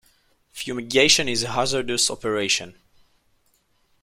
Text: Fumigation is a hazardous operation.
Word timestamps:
Fumigation 0.51 1.29
is 1.29 1.43
a 1.43 1.49
hazardous 1.51 2.09
operation. 2.09 2.73